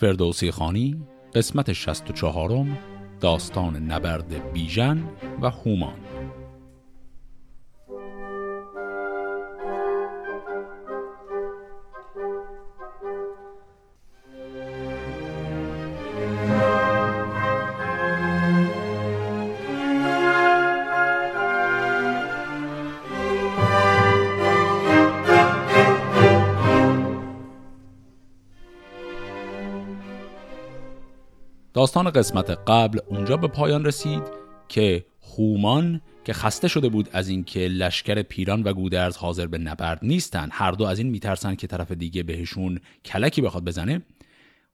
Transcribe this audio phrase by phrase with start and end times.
[0.00, 2.66] فردوسی خانی قسمت 64
[3.20, 5.04] داستان نبرد بیژن
[5.42, 5.94] و هومان.
[32.04, 34.22] داستان قسمت قبل اونجا به پایان رسید
[34.68, 39.98] که هومان که خسته شده بود از اینکه لشکر پیران و گودرز حاضر به نبرد
[40.02, 44.02] نیستن هر دو از این میترسن که طرف دیگه بهشون کلکی بخواد بزنه.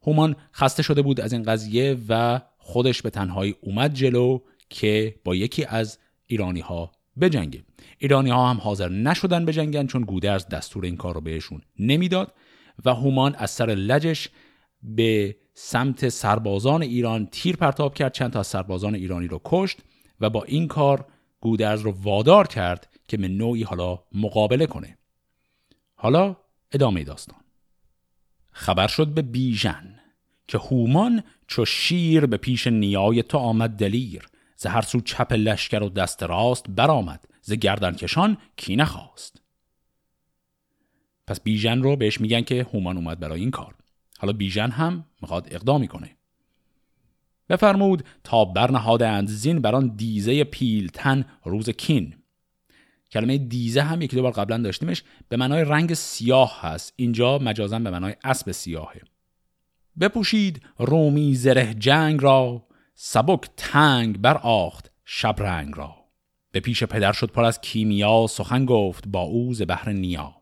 [0.03, 4.39] هومان خسته شده بود از این قضیه و خودش به تنهایی اومد جلو
[4.71, 7.63] که با یکی از ایرانی ها بجنگه.
[7.99, 12.33] ایرانی ها هم حاضر نشدن بجنگن چون گودرز دستور این کار رو بهشون نمی‌داد
[12.85, 14.29] و هومان از سر لجش
[14.83, 19.79] به سمت سربازان ایران تیر پرتاب کرد چند تا از سربازان ایرانی رو کشت
[20.21, 21.07] و با این کار
[21.41, 24.99] گودرز رو وادار کرد که به نوعی حالا مقابله کنه.
[25.95, 26.37] حالا
[26.73, 27.41] ادامه داستان.
[28.51, 30.01] خبر شد به بیژن
[30.49, 34.29] که هومان چو شیر به پیش نیای تو آمد دلیر.
[34.57, 39.43] ز هر سو چپ لشکر و دست راست برآمد ز گردن کشان کی نخواست.
[41.27, 43.76] پس بیژن رو بهش میگن که هومان اومد برای این کار.
[44.19, 46.17] حالا بیژن هم می‌خواد اقدامی کنه
[47.49, 52.15] بفرمود تا برنهادند زین بران دیزه پیلتن روز کین.
[53.13, 56.93] کلمه دیزه هم یکی دو بار قبلا داشتیمش به معنای رنگ سیاه هست.
[56.97, 59.01] اینجا مجازا به معنای اسب سیاهه.
[60.01, 65.97] بپوشید رومی زره جنگ را سبک تنگ بر آخت شبرنگ را.
[66.53, 70.35] به پیش پدر شد پر از کیمیا سخن گفت با او ز بهر نیا.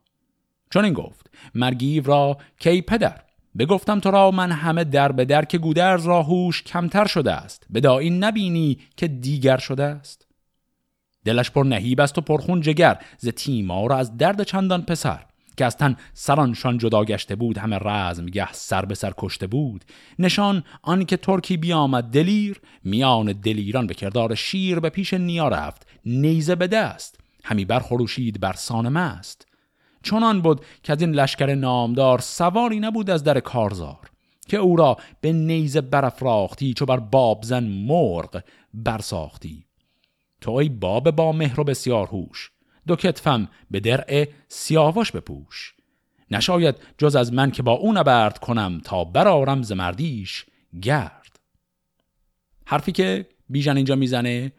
[0.70, 3.25] چون این گفت مرگیو را کی پدر.
[3.58, 7.66] بگفتم تو را من همه در به در که گودرز را هوش کمتر شده است.
[7.70, 10.27] به این نبینی که دیگر شده است.
[11.24, 15.25] دلش پر نهیب است و پرخون جگر ز تیمار از درد چندان پسر.
[15.56, 19.84] که از تن سرانشان جدا گشته بود همه رزم گه سر به سر کشته بود.
[20.19, 25.87] نشان آن که ترکی بیامد دلیر میان دلیران به کردار شیر به پیش نیا رفت.
[26.06, 29.47] نیزه به دست همی برخروشید بر سان مست.
[30.04, 34.10] چنان بود که از این لشکر نامدار سواری نبود از در کارزار
[34.48, 38.43] که او را به نیزه برافراختی چو بر بابزن مرغ
[38.75, 39.66] برساختی.
[40.41, 42.50] تو ای باب با مهر و بسیار هوش
[42.87, 45.75] دو کتفم به درع سیاوش بپوش.
[46.31, 50.47] نشاید جز از من که با او نبرد کنم تا برارم ز مردیش
[50.82, 51.38] گرد.
[52.66, 54.53] حرفی که بیژن اینجا می‌زنه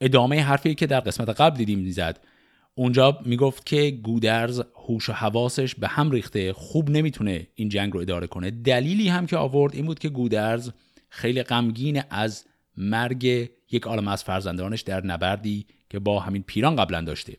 [0.00, 2.20] ادامه حرفی که در قسمت قبل دیدیم می‌زد
[2.78, 8.00] اونجا می‌گفت که گودرز هوش و حواسش به هم ریخته خوب نمی‌تونه این جنگ رو
[8.00, 8.50] اداره کنه.
[8.50, 10.70] دلیلی هم که آورد این بود که گودرز
[11.08, 12.44] خیلی غمگین از
[12.76, 13.24] مرگ
[13.70, 17.36] یک عالم از فرزندانش در نبردی که با همین پیران قبلا داشته.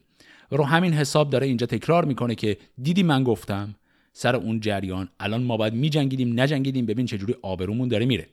[0.50, 3.76] رو همین حساب داره اینجا تکرار می‌کنه که دیدی من گفتم
[4.14, 8.28] سر اون جریان الان ما باید میجنگیدیم نجنگیدیم ببین چجوری آبرومون داره میره.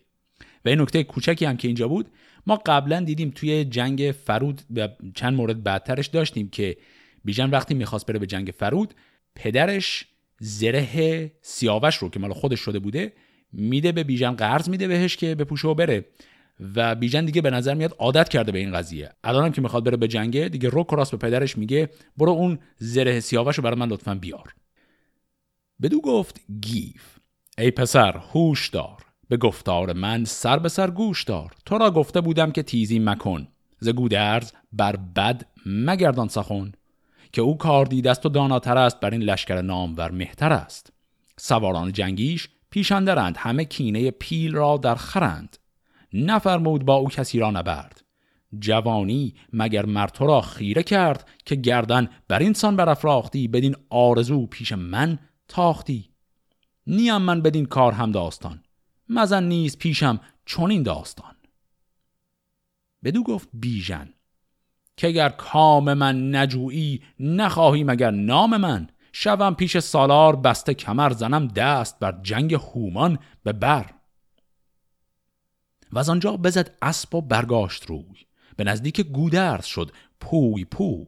[0.64, 2.06] و این نکته کوچکی هم که اینجا بود
[2.46, 6.76] ما قبلا دیدیم توی جنگ فرود و چند مورد بعدترش داشتیم که
[7.24, 8.94] بیژن وقتی می‌خواست بره به جنگ فرود
[9.34, 10.06] پدرش
[10.38, 13.12] زره سیاوش رو که مال خودش شده بوده
[13.52, 16.04] میده به بیژن قرض میده بهش که بپوشه و بره.
[16.74, 19.10] و بیژن دیگه به نظر میاد عادت کرده به این قضیه.
[19.24, 23.20] الانم که می‌خواد بره به جنگه دیگه رو کراس به پدرش میگه برو اون زره
[23.20, 24.54] سیاوش رو برای من لطفا بیار.
[25.82, 27.18] بدو گفت گیف
[27.58, 31.52] ای پسر هوش دار به گفتار من سر به سر گوش دار.
[31.66, 33.48] تو را گفته بودم که تیزی مکن
[33.80, 36.72] ز گودرز بر بد مگردان سخن.
[37.34, 40.92] که او کار دیده است و داناتر است بر این لشکر نامور مهتر است.
[41.36, 45.56] سواران جنگیش پیشندرند همه کینه پیل را در خرند.
[46.12, 48.04] نفرمود با او کسی را نبرد.
[48.58, 54.72] جوانی مگر مرتو را خیره کرد که گردن بر این سان برافراختی بدین آرزو پیش
[54.72, 55.18] من
[55.48, 56.10] تاختی؟
[56.86, 58.62] نیم من بدین کار هم داستان
[59.08, 61.34] مزن نیست پیشم چون این داستان.
[63.04, 64.08] بدو گفت بیژن
[64.96, 68.88] که اگر کام من نجویی نخواهی مگر نام من.
[69.12, 73.90] شوم پیش سالار بسته کمر زنم دست بر جنگ هومان به بر.
[75.92, 78.26] و از آنجا بزد اسب و برگاشت روی.
[78.56, 81.06] به نزدیک گودرز شد پوی پوی.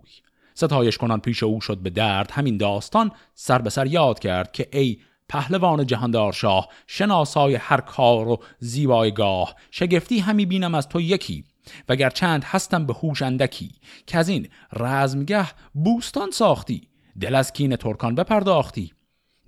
[0.55, 2.31] ستایش کنان پیش او شد به درد.
[2.31, 4.99] همین داستان سر به سر یاد کرد که ای
[5.29, 11.45] پهلوان جهاندار شاه شناسای هر کار و زیبایگاه شگفتی همی بینم از تو یکی.
[11.89, 13.71] وگر چند هستم به هوش اندکی
[14.07, 16.89] که از این رزمگه بوستان ساختی
[17.21, 18.93] دل از کین ترکان بپرداختی.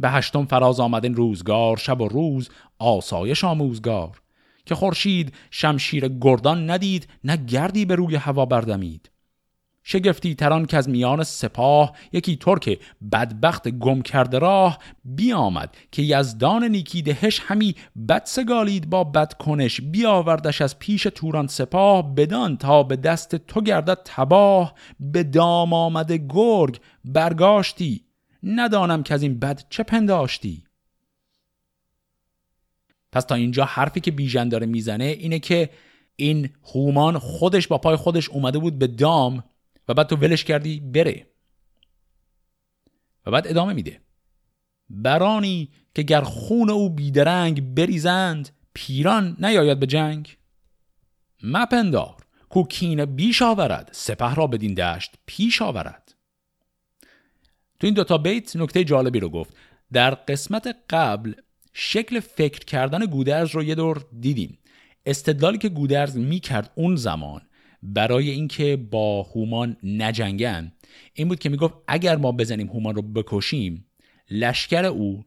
[0.00, 2.48] به هشتم فراز آمد این روزگار شب و روز
[2.78, 4.20] آسایش آموزگار.
[4.66, 9.10] که خورشید شمشیر گردان ندید نه گردی به روی هوا بردمید.
[9.90, 12.78] شگفتی تران که از میان سپاه یکی ترک
[13.12, 17.74] بدبخت گم کرده راه بیامد که یزدان نیکی دهش همی
[18.08, 23.60] بد سگالید با بد کنش بیاوردش از پیش توران سپاه بدان تا به دست تو
[23.60, 28.04] گردد تباه به دام آمده گرگ برگاشتی
[28.42, 30.64] ندانم که از این بد چه پنداشتی.
[33.12, 35.70] پس تا اینجا حرفی که بیژن داره می‌زنه اینه که
[36.16, 39.44] این هومان خودش با پای خودش اومده بود به دام
[39.88, 41.26] و بعد تو ولش کردی بره.
[43.26, 44.00] و بعد ادامه میده.
[44.90, 50.36] برانی که گر خون او بیدرنگ بریزند پیران نیاید به جنگ.
[51.42, 52.16] مپندار
[52.48, 56.14] کو کین بیش آورد سپه را بدین دشت پیش آورد.
[57.80, 59.56] تو این دوتا بیت نکته جالبی رو گفت.
[59.92, 61.32] در قسمت قبل
[61.72, 64.58] شکل فکر کردن گودرز رو یه دور دیدیم.
[65.06, 67.47] استدلالی که گودرز می‌کرد اون زمان
[67.82, 70.72] برای اینکه با هومان نجنگن
[71.14, 73.86] این بود که می‌گفت اگر ما بزنیم هومان رو بکشیم
[74.30, 75.24] لشکر او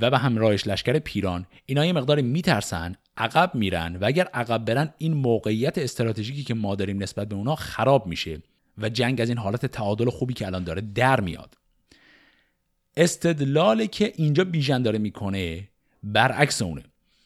[0.00, 4.94] و به همراهش لشکر پیران اینا یه مقدار میترسن عقب میرن و اگر عقب برن
[4.98, 8.42] این موقعیت استراتژیکی که ما داریم نسبت به اونا خراب میشه
[8.78, 11.58] و جنگ از این حالت تعادل خوبی که الان داره در میاد.
[12.96, 15.68] استدلالی که اینجا بیژن داره می‌کنه
[16.02, 16.82] برعکس اونه.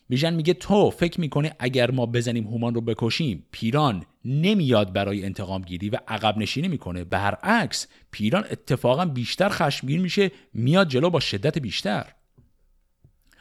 [0.08, 5.62] بیژن میگه تو فکر می‌کنه اگر ما بزنیم هومان رو بکشیم پیران نمیاد برای انتقام
[5.62, 7.04] گیری و عقب نشینی می‌کنه.
[7.04, 12.06] برعکس پیران اتفاقا بیشتر خشمگین میشه میاد جلو با شدت بیشتر.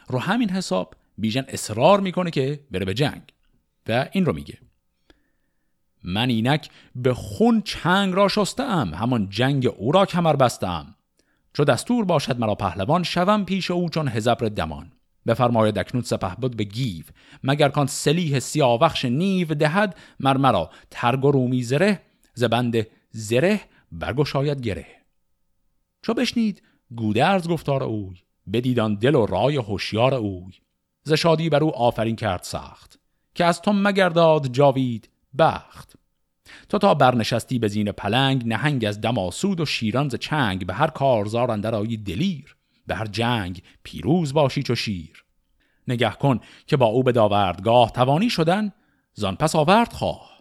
[0.07, 3.21] رو همین حساب بیژن اصرار می‌کنه که بره به جنگ
[3.87, 4.57] و این رو میگه.
[6.03, 10.95] من اینک به خون چنگ را شستم همان جنگ او را کمر بستم.
[11.53, 14.91] چو دستور باشد مرا پهلوان شوم پیش او چون هزبر دمان.
[15.27, 17.03] بفرماید اکنون سپه بود به گیو.
[17.43, 22.01] مگر کان سلیح سیاوخش نیو دهد مر مرا ترگ و رومی زره
[22.33, 23.61] زبند زره
[23.91, 24.87] برگشاید گره.
[26.01, 26.61] چو بشنید
[26.95, 28.15] گودرز گفتار اوی
[28.53, 30.53] بدیدان دل و رای هوشیار اوی.
[31.03, 32.99] ز شادی بر او آفرین کرد سخت
[33.35, 35.95] که از تو مگرداد جاوید بخت.
[36.69, 40.87] تو تا برنشستی به زین پلنگ نهنگ از دماسود و شیران ز چنگ به هر
[40.87, 42.55] کارزار اندر آیی دلیر.
[42.93, 45.25] هر جنگ پیروز باشی چو شیر.
[45.87, 48.71] نگه کن که با او به داوردگاه توانی شدن
[49.13, 50.35] زان پس آورد خواه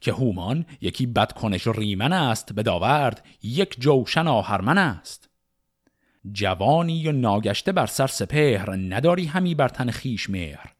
[0.00, 5.28] که هومان یکی بدکنش ریمن است به داورد یک جوشن آهرمن است.
[6.32, 10.74] جوانی و ناگشته بر سر سپهر نداری همی بر تن خیش مهر.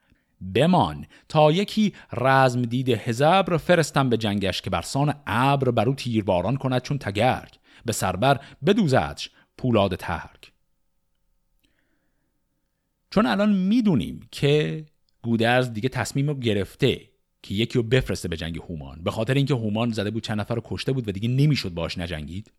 [0.54, 6.56] بمان تا یکی رزم دیده هزبر فرستم به جنگش که برسان ابر بر او تیرباران
[6.56, 7.58] کند چون تگرگ.
[7.84, 10.52] به سربر بدوزدش پولاد ترک
[13.10, 14.84] چون الان می‌دونیم که
[15.22, 17.00] گودرز دیگه تصمیم رو گرفته
[17.42, 19.02] که یکی رو بفرسته به جنگ هومان.
[19.02, 21.98] به خاطر اینکه هومان زده بود چند نفر رو کشته بود و دیگه نمی‌شد باش
[21.98, 22.52] نجنگید.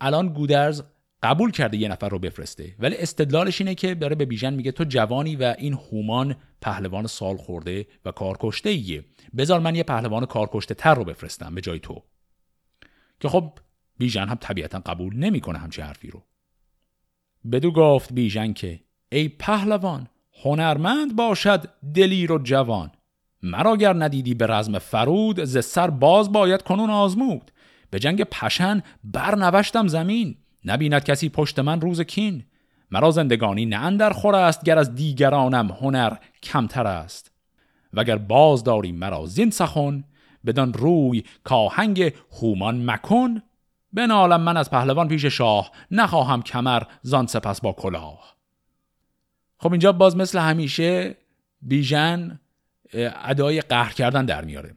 [0.00, 0.82] الان گودرز
[1.22, 4.84] قبول کرده یه نفر رو بفرسته ولی استدلالش اینه که داره به بیژن میگه تو
[4.84, 9.04] جوانی و این هومان پهلوان سال خورده و کارکشته ایه
[9.36, 12.02] بذار من یه پهلوان کارکشته تر رو بفرستم به جای تو.
[13.20, 13.58] که خب
[13.98, 16.22] بیژن هم طبیعتا قبول نمی‌کنه همچی حرفی رو.
[17.52, 18.80] بدو گفت بیژن که
[19.14, 20.06] ای پهلوان
[20.44, 22.90] هنرمند باشد دلیر و جوان.
[23.42, 27.50] مرا گر ندیدی به رزم فرود ز سر باز باید کنون آزمود.
[27.90, 30.36] به جنگ پشن برنوشتم زمین.
[30.64, 32.44] نبیند کسی پشت من روز کین.
[32.90, 37.30] مرا زندگانی نه اندر خور است گر از دیگرانم هنر کمتر است.
[37.92, 40.04] وگر باز داری مرا زین سخن
[40.46, 43.42] بدان روی کاهنگ هومان مکن.
[43.92, 48.33] بنالم من از پهلوان پیش شاه نخواهم کمر زان سپس با کلاه.
[49.64, 51.16] خب اینجا باز مثل همیشه
[51.62, 52.40] بیژن
[53.24, 54.74] ادای قهر کردن در میاره.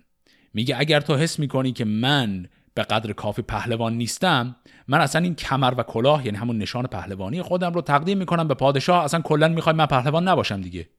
[0.53, 4.55] میگه اگر تو حس می‌کنی که من به قدر کافی پهلوان نیستم
[4.87, 8.53] من اصلا این کمر و کلاه یعنی همون نشان پهلوانی خودم رو تقدیم می‌کنم به
[8.53, 9.03] پادشاه.
[9.03, 10.89] اصلا کلا می‌خوای من پهلوان نباشم دیگه.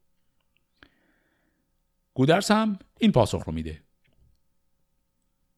[2.14, 3.83] گودرز هم این پاسخ رو میده.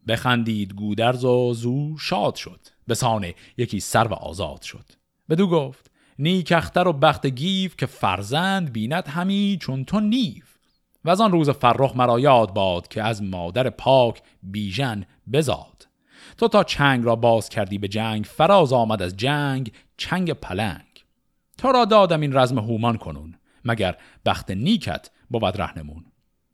[0.08, 2.60] بخندید گودرز و زو شاد شد.
[2.86, 4.84] به سان یکی سرو آزاد شد.
[5.28, 5.89] بدو گفت
[6.20, 10.42] نیک‌اختر و بخت گیو که فرزند بیند همی چون تو نیو.
[11.04, 15.88] و از آن روز فرخ مرا یاد باد که از مادر پاک بیژن بزاد.
[16.36, 21.04] تو تا چنگ را باز کردی به جنگ فراز آمد از جنگ چنگ پلنگ.
[21.58, 23.34] تو را دادم این رزم هومان کنون
[23.64, 23.96] مگر
[24.26, 26.04] بخت نیکت بود رهنمون.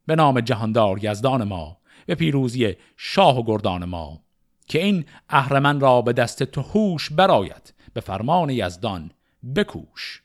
[0.07, 4.23] به نام جهاندار یزدان ما به پیروزی شاه و گردان ما
[4.67, 9.11] که این اهرمن را به دست تو هوش براید به فرمان یزدان
[9.55, 10.23] بکوش.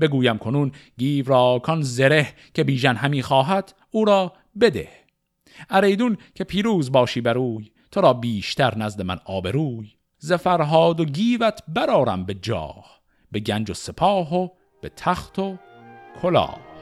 [0.00, 4.88] بگویم کنون گیو را کان زره که بیژن همی خواهد او را بده.
[5.70, 9.92] اریدون که پیروز باشی بروی تو را بیشتر نزد من آبروی.
[10.18, 13.00] ز فرهاد و گیوت برارم به جاه
[13.32, 14.48] به گنج و سپاه و
[14.82, 15.56] به تخت و
[16.22, 16.73] کلاه.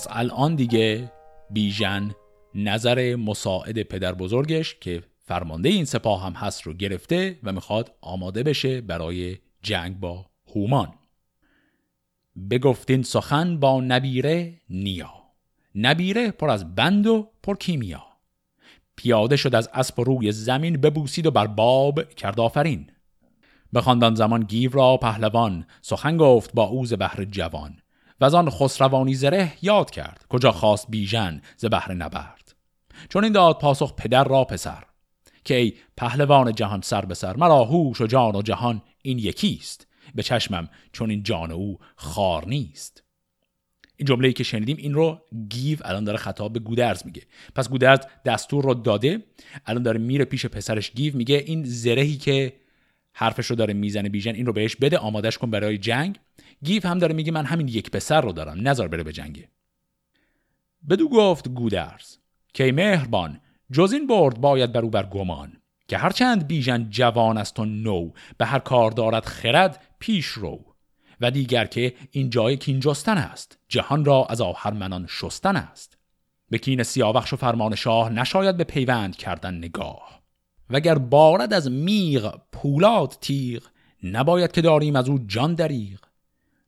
[0.00, 1.12] پس الان دیگه
[1.50, 2.14] بیژن
[2.54, 8.42] نظر مساعد پدر بزرگش که فرمانده این سپاه هم هست رو گرفته و می‌خواد آماده
[8.42, 10.94] بشه برای جنگ با هومان.
[12.50, 15.12] بگفتین سخن با نبیره نیا.
[15.74, 18.02] نبیره پر از بند و پر کیمیا.
[18.96, 22.90] پیاده شد از اسب روی زمین ببوسید و بر باب کرد آفرین.
[23.74, 27.76] بخواندان زمان گیو را پهلوان سخن گفت با اوز بهر جوان.
[28.20, 30.24] و از آن خسروانی زره یاد کرد.
[30.28, 32.54] کجا خواست بیژن ز بهر نبرد.
[33.08, 34.84] چون این داد پاسخ پدر را پسر
[35.44, 39.86] که ای پهلوان جهان سر به سر مرا هوش و جان و جهان این یکیست.
[40.14, 43.02] به چشمم چنین جان او خوار نیست.
[43.96, 47.22] این جمله که شنیدیم این رو گیو الان داره خطاب به گودرز میگه.
[47.54, 49.22] پس گودرز دستور رو داده
[49.66, 52.52] الان داره میره پیش پسرش گیو میگه این زرهی که
[53.12, 56.18] حرفش رو داره می‌زنه بیژن این رو بهش بده آمادش کن برای جنگ.
[56.64, 58.68] گیو هم داره میگه من همین یک پسر رو دارم.
[58.68, 59.48] نذار بره به جنگ.
[60.88, 62.16] بدو گفت گودرز
[62.54, 63.40] که مهربان
[63.72, 65.52] جز این برد باید برو بر گمان
[65.88, 70.70] که هرچند بیژن جوان است و نو به هر کار دارد خرد پیش رو.
[71.20, 75.98] و دیگر که این جای کین جستن است جهان را از آهرمنان شستن است.
[76.50, 80.20] به کین سیاوخش و فرمان شاه نشاید به پیوند کردن نگاه.
[80.70, 83.62] وگر بارد از میغ پولاد تیغ
[84.02, 85.98] نباید که داریم از او جان دریغ.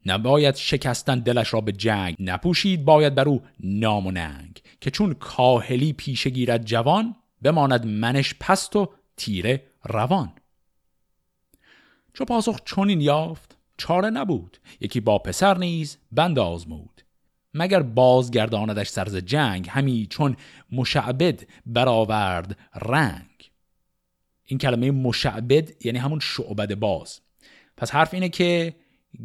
[0.07, 4.63] نباید شکستن دلش را به جنگ نپوشید باید بر او نام و ننگ.
[4.81, 10.33] که چون کاهلی پیشه گیرد جوان بماند منش پست و تیره روان.
[12.15, 14.59] چو پاسخ چنین یافت چاره نبود.
[14.81, 17.03] یکی با پسر نیز بند آزمود.
[17.55, 20.37] مگر بازگرداندش سرز جنگ همی چون
[20.73, 23.51] مشعبد برآورد رنگ.
[24.45, 27.21] این کلمه مشعبد یعنی همون شعبد باز.
[27.77, 28.75] پس حرف اینه که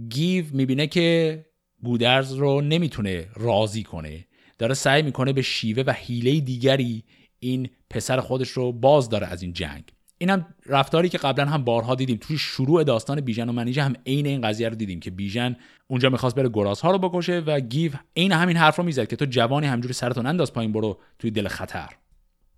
[0.10, 1.46] گیو می‌بینه که
[1.84, 4.26] گودرز رو نمی‌تونه راضی کنه.
[4.58, 7.04] داره سعی می‌کنه به شیوه و حیله دیگری
[7.40, 9.84] این پسر خودش رو باز داره از این جنگ.
[10.18, 12.18] اینم رفتاری که قبلا هم بارها دیدیم.
[12.22, 15.56] توی شروع داستان بیژن و منیژه هم عین این قضیه رو دیدیم که بیژن
[15.88, 19.26] اونجا می‌خواست بره گرازها رو بکشه و گیو عین همین حرف رو می‌زد که تو
[19.26, 21.90] جوانی همجوری سرتون انداز پایین برو توی دل خطر.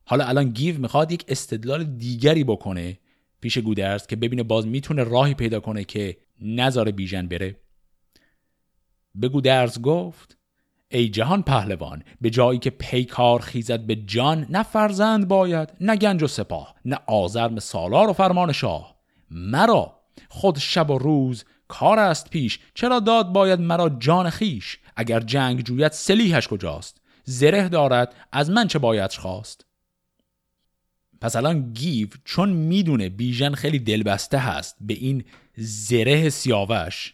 [0.05, 2.97] حالا الان گیو می‌خواد یک استدلال دیگری بکنه
[3.41, 7.55] پیش گودرز که ببینه باز می‌تونه راهی پیدا کنه که نظر بیژن بره.
[9.15, 10.37] به گودرز گفت
[10.91, 16.23] ای جهان پهلوان به جایی که پیکار خیزد به جان نه فرزند باید نه گنج
[16.23, 18.95] و سپاه نه آزرم سالار و فرمان شاه.
[19.31, 25.19] مرا خود شب و روز کار است پیش چرا داد باید مرا جان خیش اگر
[25.19, 29.65] جنگ جویت سلیحش کجاست؟ زره دارد از من چه باید خواست؟
[31.21, 35.23] پس الان گیو چون می‌دونه بیژن خیلی دلبسته هست به این
[35.59, 37.13] زره سیاوش.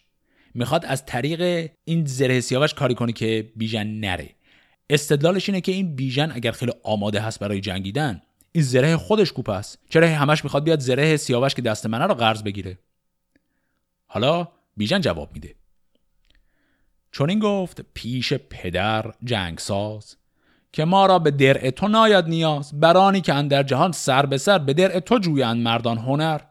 [0.53, 4.29] می‌خواد از طریق این زره سیاوش کاری کنه که بیژن نره.
[4.89, 8.21] استدلالش اینه که این بیژن اگر خیلی آماده هست برای جنگیدن
[8.51, 9.79] این زره خودش کوپ است.
[9.89, 12.79] چرا همش می‌خواد بیاد زره سیاوش که دست منه رو قرض بگیره؟
[14.07, 14.47] حالا
[14.77, 15.55] بیژن جواب میده.
[17.11, 20.17] چون این گفت پیش پدر جنگ ساز
[20.71, 24.57] که ما را به درع تو ناید نیاز برانی که اندر جهان سر به سر
[24.57, 26.41] به درع تو جویند مردان هنر.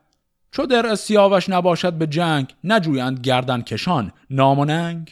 [0.54, 4.12] چو درع سیاوش نباشد به جنگ نجویند گردن کشان.
[4.30, 5.04] نام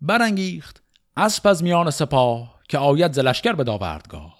[0.00, 0.82] برانگیخت
[1.16, 4.38] اسب از میان سپاه که آید زلشگر به داوردگاه.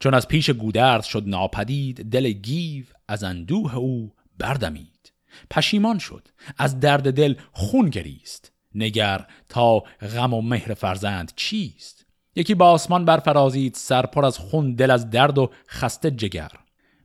[0.00, 5.12] چون از پیش گودرد شد ناپدید دل گیو از اندوه او بردمید.
[5.50, 8.52] پشیمان شد از درد دل خون گریست.
[8.74, 9.82] نگر تا
[10.14, 12.06] غم و مهر فرزند چیست؟
[12.36, 16.50] یکی با آسمان برفرازید سر پر از خون دل از درد و خسته جگر.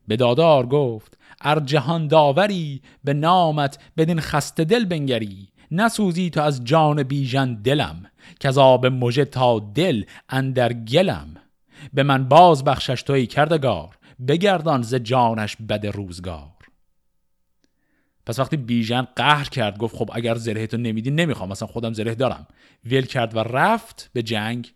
[0.07, 5.49] به دادار گفت ار جهان داوری به نامت بدین خسته دل بنگری.
[5.71, 8.05] نسوزی تو از جان بیژن دلم
[8.39, 11.35] که از آب مژه تا دل اندر گلم.
[11.93, 16.51] به من باز بخشش توی کردگار بگردان ز جانش بد روزگار.
[18.25, 22.15] پس وقتی بیژن قهر کرد گفت خب اگر زره تو نمیدی نمی‌خوام مثلا خودم زره
[22.15, 22.47] دارم.
[22.85, 24.73] ویل کرد و رفت به جنگ.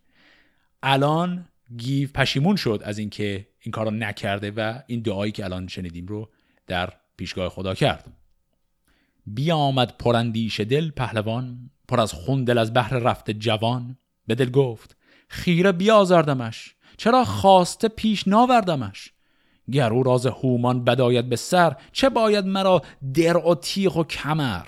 [0.84, 1.46] الان
[1.77, 6.29] گیو پشیمون شد از اینکه این کارو نکرده و این دعایی که الان شنیدیم رو
[6.67, 8.13] در پیشگاه خدا کرد.
[9.25, 13.98] بیا آمد پرندیش دل پهلوان پر از خوندل از بحر رفت جوان.
[14.27, 19.13] به دل گفت خیره بیازردمش چرا خواسته پیش ناوردمش؟
[19.72, 22.82] گر او راز هومان بداید به سر چه باید مرا
[23.13, 24.65] درع و تیغ و کمر؟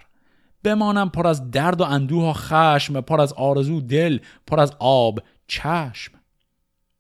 [0.64, 5.20] بمانم پر از درد و اندوه و خشم پر از آرزو دل پر از آب
[5.48, 6.14] چشم.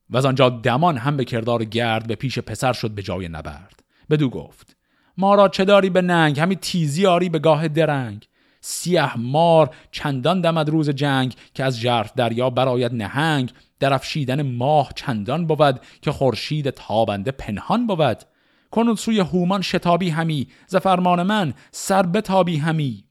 [0.09, 3.83] و از آنجا دمان هم به کردار گرد به پیش پسر شد به جای نبرد.
[4.09, 4.74] بدو گفت
[5.17, 8.27] ما را چه داری به ننگ؟ همی تیزی آری به گاه درنگ.
[8.61, 13.53] سیه مار چندان دمد روز جنگ که از جرف دریا براید نهنگ.
[13.79, 18.23] درفشیدن ماه چندان بود که خورشید تابنده پنهان بود.
[18.71, 23.05] کنون سوی هومان شتابی همی ز فرمان من سر بتابی همی.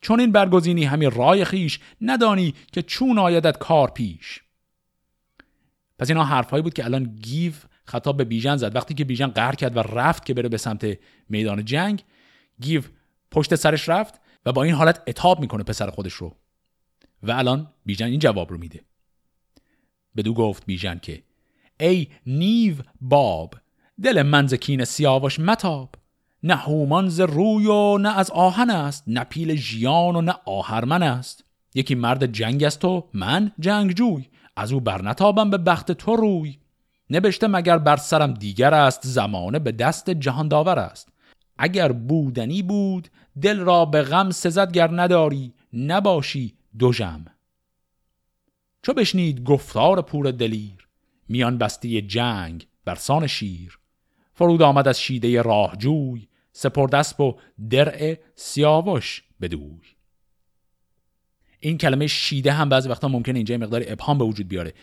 [0.00, 4.42] چنین برگزینی همی رای خویش ندانی که چون آیدت کار پیش.
[5.98, 7.52] پس اینا حرفهایی بود که الان گیو
[7.90, 8.76] خطاب به بیژن زد.
[8.76, 12.02] وقتی که بیژن قهر کرد و رفت که بره به سمت میدان جنگ
[12.60, 12.82] گیو
[13.30, 16.36] پشت سرش رفت و با این حالت عتاب می‌کنه پسر خودش رو.
[17.22, 18.80] و الان بیژن این جواب رو میده.
[20.16, 21.22] بدو گفت بیژن که
[21.80, 23.54] ای نیو باب
[24.02, 25.94] دل من ز کین سیاوش متاب.
[26.42, 29.04] نه هومان ز روی و نه از آهن است.
[29.06, 31.44] نه پیل ژیان و نه آهرمن است.
[31.74, 36.58] یکی مرد جنگ است و من جنگ جوی از او برنتابم به بخت تو روی.
[37.10, 41.08] نبشته مگر بر سرم دیگر است زمانه به دست جهان داور است.
[41.58, 43.08] اگر بودنی بود
[43.42, 47.24] دل را به غم سزد گر نداری نباشی دو جم
[48.82, 50.88] چو بشنید گفتار پور دلیر
[51.28, 53.78] میان بسته جنگ برسان شیر.
[54.34, 57.36] فرود آمد از شیده راهجوی سپرد اسب و
[57.70, 59.80] درع سیاوش بدوی.
[61.60, 64.74] این کلمه شیده هم بعضی وقتا ممکن اینجا مقدار ابهام به وجود بیاره.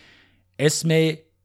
[0.58, 0.88] اسم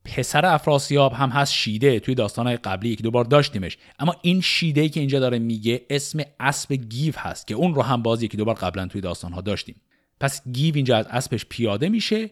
[0.05, 3.77] پسر افراسیاب هم هست شیده توی داستانهای قبلی یک دو بار داشتیمش.
[3.99, 8.01] اما این شیده که اینجا داره میگه اسم اسب گیو هست که اون رو هم
[8.01, 9.81] باز یکی دو بار قبلا توی داستانها داشتیم.
[10.19, 12.29] پس گیو اینجا از اسبش پیاده میشه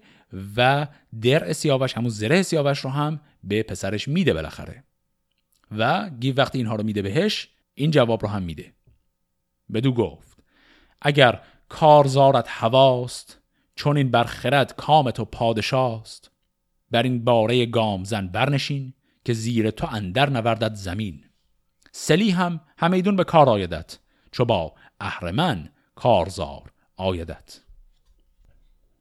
[0.57, 0.87] و
[1.21, 4.83] درع سیاوش همون زره سیاوش رو هم به پسرش میده بالاخره.
[5.77, 8.73] و گیو وقتی اینها رو میده بهش این جواب رو هم میده.
[9.73, 10.37] بدو گفت
[11.01, 13.37] اگر کارزارت هواست
[13.75, 16.30] چون این برخرد کام تو پادشاست
[16.91, 18.93] بر این باره گام زن برنشین
[19.25, 21.23] که زیر تو اندر نوردد زمین.
[21.91, 23.99] سلی هم همیدون به کار آیدت
[24.31, 27.59] چو با اهرمن کارزار آیدت.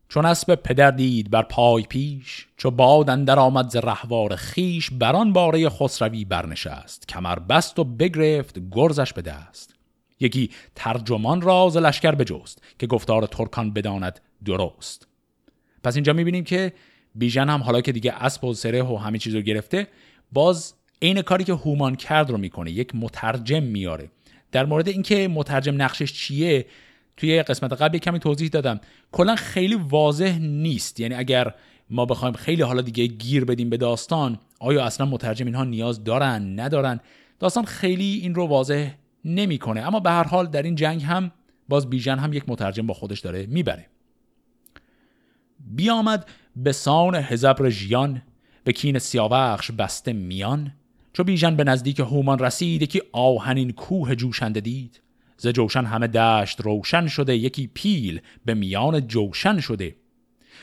[0.08, 5.32] چون اسب پدر دید بر پای پیش چو باد اندر آمد ز رهوار خیش بران
[5.32, 7.08] باره خسروی برنشست.
[7.08, 9.74] کمر بست و بگرفت گرزش به دست.
[10.20, 15.08] یکی ترجمان راز لشکر بجست که گفتار ترکان بداند درست.
[15.84, 16.72] پس اینجا می‌بینیم که
[17.14, 19.86] بیژن هم حالا که دیگه اسب و سره و همه چیز رو گرفته
[20.32, 24.10] باز عین کاری که هومان کرد رو می‌کنه یک مترجم میاره
[24.52, 26.66] در مورد اینکه مترجم نقشش چیه
[27.16, 28.80] توی قسمت قبل کمی توضیح دادم.
[29.12, 31.00] کلا خیلی واضح نیست.
[31.00, 31.54] یعنی اگر
[31.90, 36.60] ما بخوایم خیلی حالا دیگه گیر بدیم به داستان آیا اصلا مترجم اینها نیاز دارن
[36.60, 37.00] ندارن؟
[37.38, 38.90] داستان خیلی این رو واضح
[39.24, 39.80] نمی‌کنه.
[39.80, 41.32] اما به هر حال در این جنگ هم
[41.68, 43.86] باز بیژن هم یک مترجم با خودش داره می‌بره.
[45.60, 48.22] بیامد به سان هزبر ژیان
[48.64, 50.72] به کین سیاوخش بسته میان
[51.12, 55.00] چو بیژن به نزدیک هومان رسید یکی آهنین کوه جوشنده دید.
[55.36, 59.96] ز جوشن همه دشت روشن شده یکی پیل به میان جوشن شده.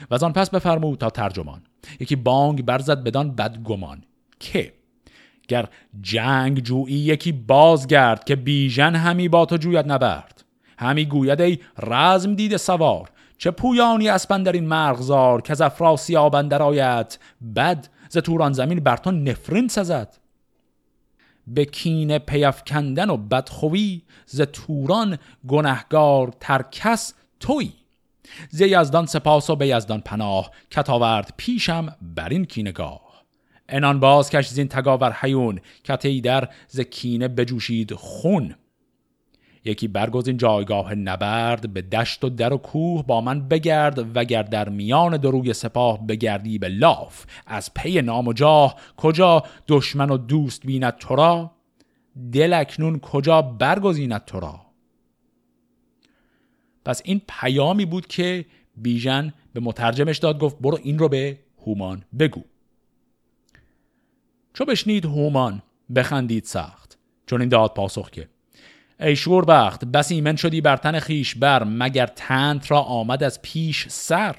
[0.09, 1.61] و از آن پس بفرمود تا ترجمان.
[1.99, 4.03] یکی بانگ برزد بدان بدگمان.
[4.39, 4.73] که؟
[5.47, 5.69] گر
[6.01, 10.43] جنگ جویی یکی بازگرد که بیژن همی با تو جوید نبرد.
[10.79, 13.09] همی گوید ای رزم دیده سوار.
[13.37, 17.19] چه پویانی اسپن در این مرغزار که از افراسیاب اندر آید
[17.55, 20.17] بد ز توران زمین بر تو نفرین سزد.
[21.47, 27.71] به کین پی افکندن و بدخوی ز توران گنهکارتر کس توی.
[28.49, 33.07] ز یزدان سپاس و به یزدان پناه که‌ت آورد پیشم بر این کینه‌گاه
[33.69, 38.55] عنان باز کش زین تگاور هیون که‌ت اندر ز کینه بجوشید خون.
[39.67, 44.69] یکی برگزین جایگاه نبرد به دشت و در و کوه با من بگرد وگر در
[44.69, 47.25] میان دو روی سپاه بگردی به لاف.
[47.47, 51.51] از پی نام و جاه کجا دشمن و دوست بیند تو را؟
[52.31, 54.61] دل اکنون کجا برگزیند تو را؟
[56.85, 58.45] پس این پیامی بود که
[58.77, 62.43] بیژن به مترجمش داد گفت برو این رو به هومان بگو.
[64.53, 65.61] چو بشنید هومان
[65.95, 66.97] بخندید سخت.
[67.25, 68.29] چون این داد پاسخ که
[68.99, 73.87] ای شوربخت بس ایمن شدی بر تن خیش بر مگر تنت را آمد از پیش
[73.89, 74.35] سر؟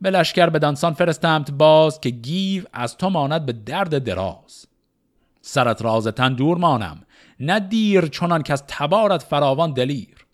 [0.00, 4.66] به لشکر به دانسان فرستمت باز که گیو از تو ماند به درد دراز.
[5.40, 7.02] سرت راز تن دور مانم
[7.40, 10.26] نه دیر چنان که از تبارت فراوان دلیر.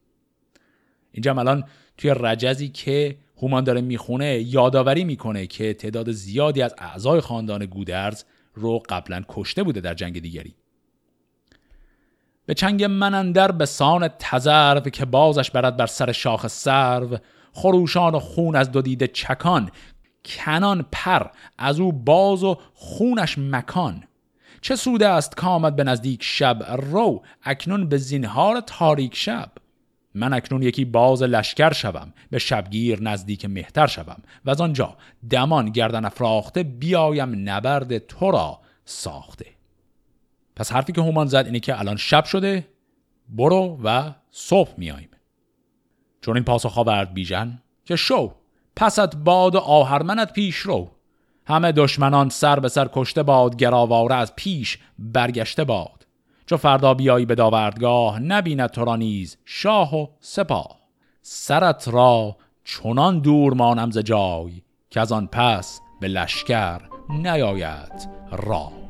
[1.12, 1.64] اینجا الان
[1.96, 8.24] توی رجزی که هومان داره می‌خونه یادآوری می‌کنه که تعداد زیادی از اعضای خاندان گودرز
[8.54, 10.54] رو قبلا کشته بوده در جنگ دیگری.
[12.46, 17.16] به چنگ من اندر به سان تزرو که بازش برد بر سر شاخ سرو
[17.52, 19.70] خروشان و خون از دو دیده چکان
[20.24, 21.26] کنان پر
[21.58, 24.04] از او باز و خونش مکان.
[24.60, 29.52] چه سوده است کامد به نزدیک شب؟ رو اکنون به زینهار تاریک شب.
[30.14, 34.22] من اکنون یکی باز لشکر شوم به شبگیر نزدیک مهتر شوم.
[34.44, 34.96] و از آنجا
[35.30, 39.55] دمان گردن افراخته بیایم نبرد تو را ساخته.
[40.56, 42.68] پس حرفی که هومان زد اینه که الان شب شده
[43.28, 45.10] برو و صبح میاییم
[46.20, 48.34] چون این پاسخ آورد بیژن که شو
[48.76, 50.90] پست باد و آهرمنت پیش رو.
[51.46, 56.06] همه دشمنان سر به سر کشته باد گراواره از پیش برگشته باد.
[56.46, 60.76] چو فردا بیایی به داوردگاه نبیند تو را نیز شاه و سپاه.
[61.22, 68.85] سرت را چنان دور مانم ز جای که از آن پس به لشکر نیاید را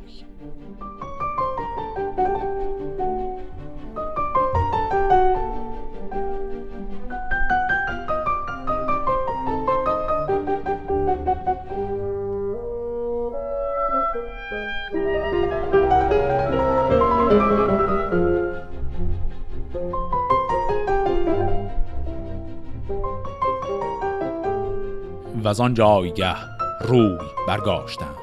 [25.47, 26.35] و از آن جایگه
[26.81, 28.17] روی برگاشتند.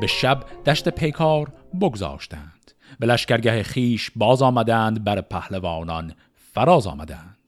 [0.00, 2.72] به شب دشت پیکار بگذاشتند.
[2.98, 6.14] به لشکرگه خیش باز آمدند بر پهلوانان
[6.54, 7.38] فراز آمدند.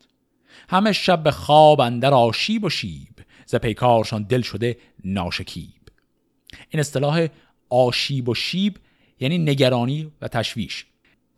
[0.69, 3.09] همه شب به خواب اندر آشیب و شیب
[3.47, 5.83] ز پیکارشان دل شده ناشکیب.
[6.69, 7.27] این اصطلاح
[7.71, 8.77] آشیب و شیب
[9.21, 10.87] یعنی نگرانی و تشویش.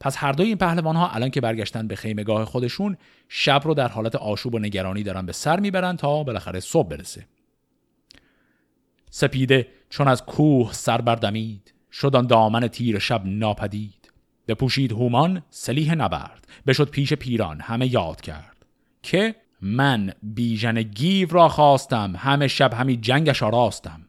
[0.00, 2.96] پس هر دوی این پهلوان ها الان که برگشتن به خیمگاه خودشون
[3.28, 7.26] شب رو در حالت آشوب و نگرانی دارن به سر می‌برن تا بالاخره صبح برسه.
[9.16, 11.74] سپیده چون از کوه سر بردمید.
[11.92, 14.12] شدان دامن تیر شب ناپدید.
[14.48, 16.46] بپوشید هومان سلیح نبرد.
[16.66, 18.66] بشد پیش پیران همه یاد کرد.
[19.02, 24.00] که من بیژن گیو را خواستم همه شب همی جنگش آراستم.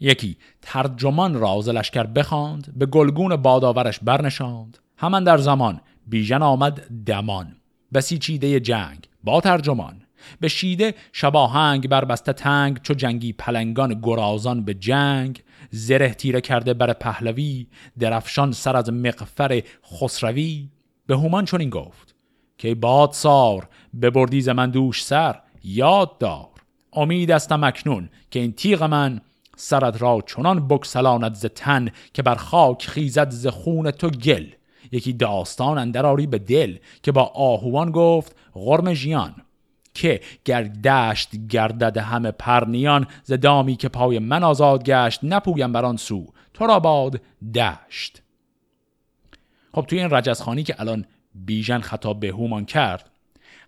[0.00, 4.78] یکی ترجمان راز لشکر بخواند به گلگون باداورش برنشاند.
[4.96, 7.56] همان در زمان بیژن آمد دمان.
[7.94, 10.02] بسیچیده جنگ با ترجمان.
[10.40, 15.42] به شیده شباهنگ بسته تنگ چو جنگی پلنگان گرازان به جنگ.
[15.70, 17.66] زره تیره کرده بر پهلوی
[17.98, 20.68] درفشان سر از مقفر خسروی.
[21.06, 22.14] به هومان چون این گفت
[22.58, 23.68] که باد سار
[24.02, 26.48] ببردی ز من دوش سر یاد دار.
[26.92, 29.20] امید استم اکنون که این تیغ من
[29.56, 34.46] سرت را چنان بکسلاند ز تن که بر خاک خیزد ز خون تو گل.
[34.92, 39.34] یکی داستان اندراری به دل که با آهوان گفت غرم ژیان.
[40.00, 45.84] که گر دشت گردد همه پرنیان ز دامی که پای من آزاد گشت نپویم بر
[45.84, 46.26] آن سو.
[46.54, 47.20] تو را باد
[47.54, 48.22] دشت.
[49.74, 53.10] خب توی این رجزخانی که الان بیژن خطاب به هومان کرد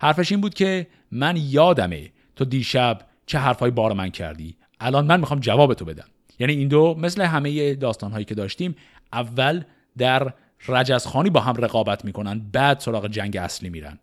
[0.00, 4.56] حرفش این بود که من یادمه تو دیشب چه حرفای بار من کردی.
[4.80, 6.08] الان من می‌خوام جواب تو بدم.
[6.38, 8.76] یعنی این دو مثل همه داستانهایی که داشتیم
[9.12, 9.64] اول
[9.98, 10.32] در
[10.68, 13.98] رجزخانی با هم رقابت می‌کنن بعد سراغ جنگ اصلی میرن.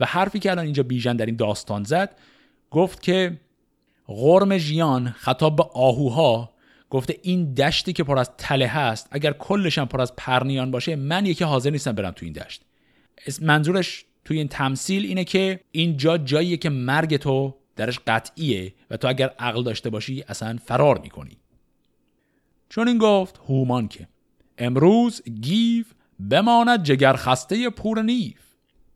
[0.00, 2.16] و حرفی که الان اینجا بیژن در این داستان زد
[2.70, 3.40] گفت که
[4.06, 6.50] غرم ژیان خطاب به آهوها
[6.90, 10.96] گفته این دشتی که پر از تله هست اگر کلش هم پر از پرنیان باشه
[10.96, 12.62] من یکی حاضر نیستم برم تو این دشت.
[13.42, 18.96] منظورش توی این تمثیل اینه که این جا جاییه که مرگ تو درش قطعیه و
[18.96, 21.36] تو اگر عقل داشته باشی اصلا فرار می‌کنی.
[22.68, 24.08] چون این گفت هومان که
[24.58, 25.84] امروز گیو
[26.30, 28.49] بماند جگر خسته پور نیف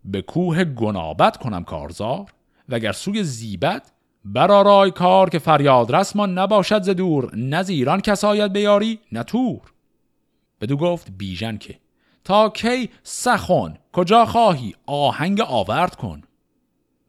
[0.05, 2.31] به کوه گنابت کنم کارزار
[2.69, 3.93] وگر سوی زیبت
[4.25, 9.61] برارای کار که فریاد رسمان نباشد ز دور نزیران کس آید بیاری نتور
[10.61, 11.79] بدو گفت بیژن که
[12.25, 16.23] تا کی سخن کجا خواهی؟ آهنگ آورد کن.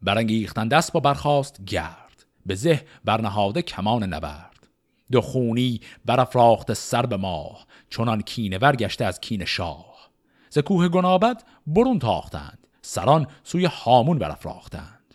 [0.02, 4.68] برانگیختن دست با برخواست گرد به زه برنهاده کمان نبرد.
[5.12, 10.10] دو خونی برافراخت سر به ماه چنان کینه ورگشته از کین شاه.
[10.50, 15.14] ز کوه گنابت برون تاختند سران سوی هامون برافراختند.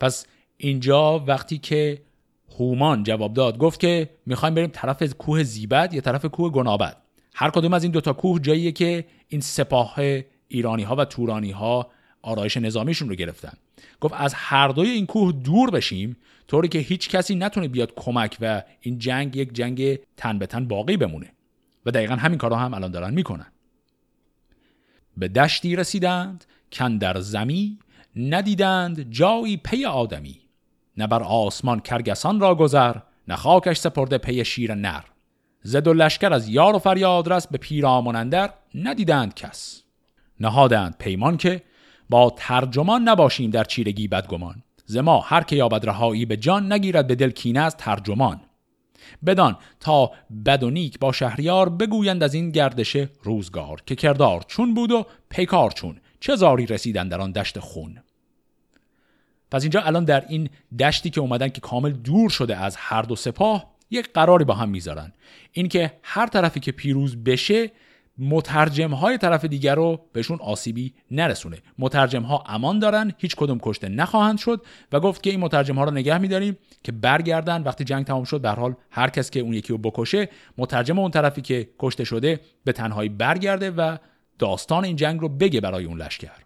[0.00, 2.02] پس اینجا وقتی که
[2.58, 6.96] هومان جواب داد گفت که می‌خوایم بریم طرف کوه زیبد یا طرف کوه گنابد.
[7.34, 9.94] هر کدوم از این دوتا کوه جاییه که این سپاه
[10.48, 11.90] ایرانی ها و تورانی ها
[12.22, 13.52] آرایش نظامیشون رو گرفتن.
[14.00, 16.16] گفت از هر دوی این کوه دور بشیم
[16.48, 20.68] طوری که هیچ کسی نتونه بیاد کمک و این جنگ یک جنگ تن به تن
[20.68, 21.32] باقی بمونه.
[21.86, 23.46] و دقیقا همین کارا هم الان دارن می‌کنن.
[25.20, 27.78] به دشتی رسیدند کن در زمی
[28.16, 30.40] ندیدند جایی پی آدمی
[30.96, 32.96] نه بر آسمان کرگسان را گذر
[33.28, 35.00] نه خاکش سپرده پی شیر نر.
[35.62, 39.82] زد و لشکر از یار و فریاد رس به پیرامونندر ندیدند کس.
[40.40, 41.62] نهادند پیمان که
[42.10, 44.62] با ترجمان نباشیم در چیرگی بدگمان.
[44.86, 48.40] زما هر که یابد رهایی به جان نگیرد به دل کینه از ترجمان.
[49.26, 50.12] بدان تا
[50.46, 55.06] بد و نیک با شهریار بگویند از این گردش روزگار که کردار چون بود و
[55.28, 57.98] پیکار چون چه زاری رسیدن در آن دشت خون.
[59.50, 63.16] پس اینجا الان در این دشتی که اومدن که کامل دور شده از هر دو
[63.16, 65.12] سپاه یک قراری با هم می‌ذارن.
[65.52, 67.70] اینکه هر طرفی که پیروز بشه
[68.20, 71.58] مترجم های طرف دیگر رو بهشون آسیبی نرسونه.
[71.78, 75.84] مترجم ها امان دارن هیچ کدوم کشته نخواهند شد و گفت که این مترجم ها
[75.84, 77.62] رو نگه میداریم که برگردن.
[77.62, 80.28] وقتی جنگ تمام شد به حال هر کس که اون یکی رو بکشه
[80.58, 83.96] مترجم اون طرفی که کشته شده به تنهایی برگرده و
[84.38, 86.38] داستان این جنگ رو بگه برای اون لشکر.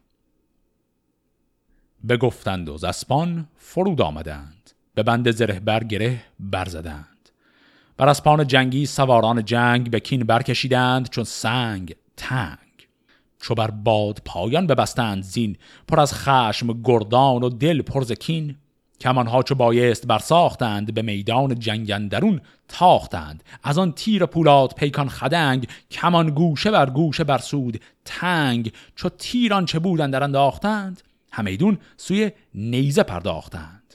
[2.09, 4.71] بگفتند و زسپان فرود آمدند.
[4.95, 7.14] به بند زره بر گره برزدند
[7.97, 12.59] بر اسپان جنگی سواران جنگ به کین برکشیدند چون سنگ تنگ.
[13.41, 15.57] چو بر باد پایان ببستند زین
[15.89, 18.57] پر از خشم گردان و دل پر کین.
[19.01, 23.45] کمانها چو بایست برساختند به میدان جنگندرون تاختند.
[23.63, 28.73] از آن تیر پولاد پیکان خدنگ کمان گوشه بر گوشه بر سود تنگ.
[28.97, 31.03] چو تیران چه بودند در انداختند؟
[31.33, 33.95] همیدون سوی نیزه پرداختند.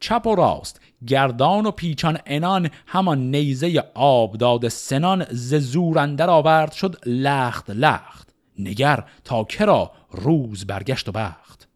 [0.00, 6.72] چپ و راست گردان و پیچان انان همان نیزه آب داد سنان ز زور آورد
[6.72, 8.34] شد لخت لخت.
[8.58, 11.68] نگر تا کرا روز برگشت و بخت.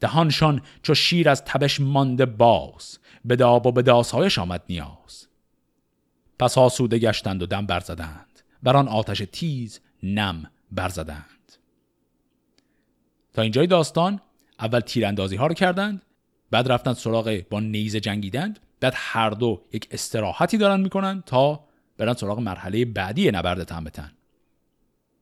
[0.00, 5.26] دهانشان چو شیر از تبش مانده باز به داب و به داسایش آمد نیاز.
[6.38, 11.52] پس آسوده گشتند و دم برزدند بر آن آتش تیز نم برزدند.
[13.32, 14.20] تا اینجای داستان
[14.60, 16.02] اول تیراندازی ها رو کردند
[16.52, 18.58] بعد رفتن سراغ با نیزه جنگیدند.
[18.80, 21.64] بعد هر دو یک استراحتی دارن می‌کنن تا
[21.98, 24.12] برن سراغ مرحله بعدی نبرد تن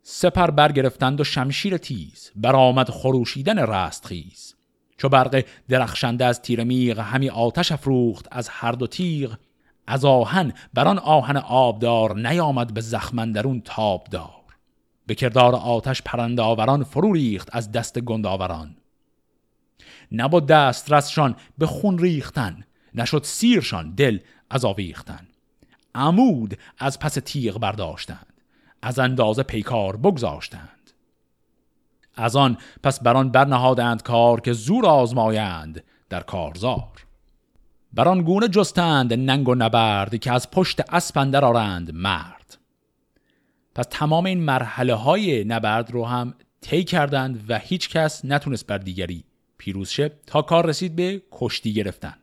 [0.03, 4.55] سپر برگرفتند و شمشیر تیز برآمد خروشیدن رستخیز
[4.97, 9.37] چو برق درخشنده از تیر میغ همی آتش افروخت از هر دو تیغ
[9.87, 14.31] از آهن بر آن آهن آبدار نیامد به زخمندرون تابدار.
[15.07, 18.77] به کردار آتش پرنده آوران فرو ریخت از دست گنداوران
[20.12, 24.18] نبا دست رسشان به خون ریختن نشد سیرشان دل
[24.51, 25.27] از آویختن.
[25.94, 28.27] عمود از پس تیغ برداشتند
[28.83, 30.90] از اندازه پیکار بگذاشتند.
[32.14, 37.07] از آن پس بران برنهادند کار که زور آزمایند در کارزار.
[37.92, 42.59] بران گونه جستند ننگ و نبرد که از پشت اسپندر آرند مرد.
[43.75, 48.79] پس تمام این مرحله های نبرد رو هم طی کردند و هیچ کس نتونست بر
[48.79, 49.25] دیگری
[49.61, 52.14] پیروز شه تا کار رسید به کشتی گرفتن.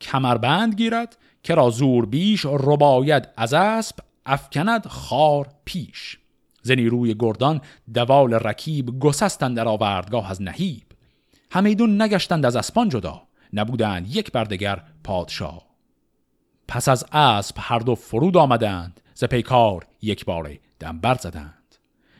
[0.00, 6.18] کمربند گیرد که را زور بیش رباید از اسب افکند خار پیش.
[6.62, 7.60] زنی روی گردان
[7.94, 10.82] دوال رکیب گسستند در آوردگاه از نهیب.
[11.50, 15.66] همیدون نگشتند از اسپان جدا نبودند یک بردگر پادشاه.
[16.68, 21.57] پس از اسب هر دو فرود آمدند ز پیکار یک باره دنبر زدند.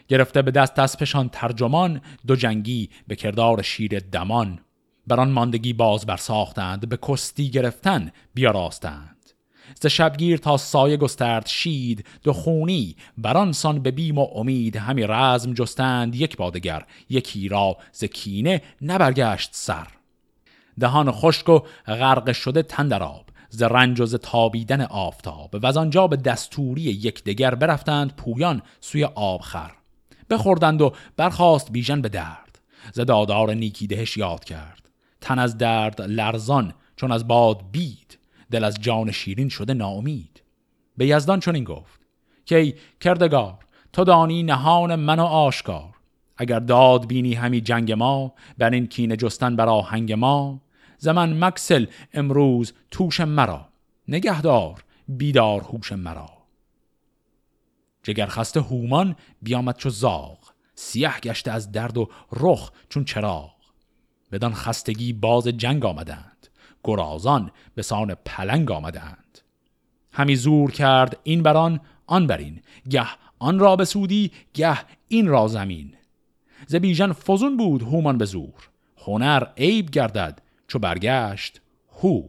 [0.09, 4.61] گرفته به دست اسبشان ترجمان دو جنگی به کردار شیر دمان.
[5.07, 9.33] بران ماندگی باز برساختند به کستی گرفتن بیاراستند.
[9.81, 15.03] ز شبگیر تا سایه گسترد شید دو خونی بران سان به بیم و امید همی
[15.03, 16.14] رزم جستند.
[16.14, 19.87] یک بادگر یکی را ز کینه نبرگشت سر.
[20.81, 25.55] دهان خشک و غرق شده تندراب ز رنج و ز تابیدن آفتاب.
[25.55, 29.77] و از آنجا به دستوری یکدیگر برفتند پویان سوی آبخر.
[30.30, 32.58] بخوردند و برخواست بیژن به درد.
[32.92, 34.88] ز دادار نیکی دهش یاد کرد.
[35.20, 38.18] تن از درد لرزان چون از باد بید.
[38.50, 40.42] دل از جان شیرین شده ناامید.
[40.96, 42.00] به یزدان چون این گفت.
[42.44, 43.58] که کردگار
[43.92, 45.94] تو دانی نهان من و آشکار.
[46.36, 50.60] اگر داد بینی همی جنگ ما بر این کینه جستن بر آهنگ ما.
[50.98, 53.68] زمن مکسل امروز توش مرا.
[54.08, 56.38] نگهدار بیدار هوش مرا.
[58.02, 60.38] جگر خسته هومان بیامد چو زاغ
[60.74, 63.54] سیه گشته از درد و رخ چون چراغ.
[64.32, 66.48] بدان خستگی باز جنگ آمدند
[66.84, 69.38] گرازان به سان پلنگ آمدند.
[70.12, 73.06] همی زور کرد این بران آن برین گه
[73.38, 75.94] آن را بسودی گه این را زمین.
[76.66, 81.61] ز بیژن فزون بود هومان به زور هنر عیب گردد چو برگشت
[82.02, 82.28] هور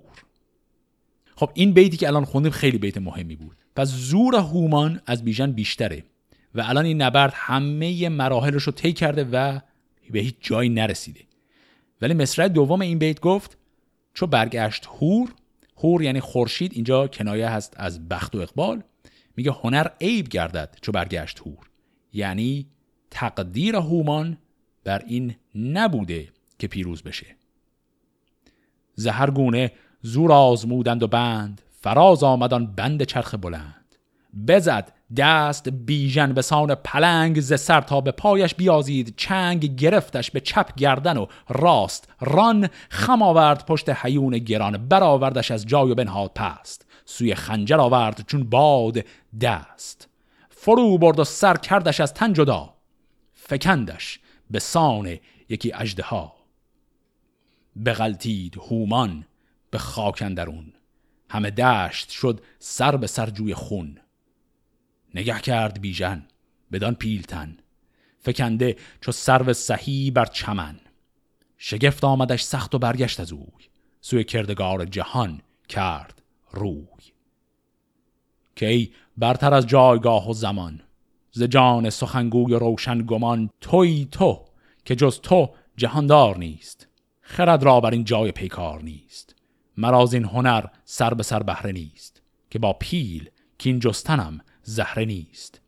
[1.36, 3.58] خب این بیتی که الان خوندیم خیلی بیت مهمی بود.
[3.76, 6.04] پس زور هومان از بیژن بیشتره
[6.56, 9.60] و الان این نبرد همه مراحلش رو طی کرده و
[10.12, 11.22] به هیچ جایی نرسیده.
[12.02, 13.58] ولی مصرع دوم این بیت گفت
[14.14, 15.34] چو برگشت هور
[15.78, 18.84] هور یعنی خورشید اینجا کنایه هست از بخت و اقبال
[19.36, 21.70] میگه هنر عیب گردد چو برگشت هور
[22.14, 22.68] یعنی
[23.12, 24.38] تقدیر هومان
[24.84, 26.30] بر این نبوده
[26.60, 27.36] که پیروز بشه.
[28.96, 33.96] زهر گونه زور آزمودند و بند فراز آمدان بند چرخ بلند.
[34.48, 39.14] بزد دست بیژن به سان پلنگ ز سر تا به پایش بیازید.
[39.18, 42.70] چنگ گرفتش به چپ گردن و راست ران.
[42.90, 44.88] خم آورد پشت حیون گران.
[44.88, 46.86] برآوردش از جای و بنهاد پست.
[47.06, 48.98] سوی خنجر آورد چون باد
[49.42, 50.10] دست.
[50.50, 52.74] فرو برد و سر کردش از تن جدا.
[53.34, 54.20] فکندش
[54.52, 55.18] به سان
[55.50, 56.34] یکی اژدها.
[57.86, 59.26] بغلتید هومان
[59.72, 60.74] به خاک اندرون.
[61.30, 64.00] همه دشت شد سر به سر جوی خون.
[65.16, 66.28] نگه کرد بیژن
[66.72, 67.58] بدان پیلتن
[68.20, 70.80] فکنده چو سرو سهی بر چمن.
[71.58, 73.66] شگفت آمدش سخت و برگشت از اوی.
[74.02, 76.86] سوی کردگار جهان کرد روی.
[78.56, 80.82] که ای برتر از جایگاه و زمان.
[81.32, 84.46] ز جان سخنگوی روشن گمان توی تو
[84.86, 86.88] که جز تو جهاندار نیست.
[87.22, 89.36] خرد را بر این جای پیکار نیست.
[89.80, 95.62] مراز این هنر سر به سر بهره نیست که با پیل کین جستنم زهره نیست.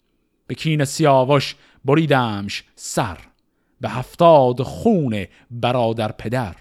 [0.47, 3.17] به کین سیاوش بریدمش سر
[3.81, 6.55] به هفتاد خون برادر پدر.